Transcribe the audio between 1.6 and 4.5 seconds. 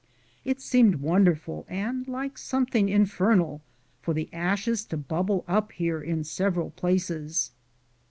and like something infer nal, for the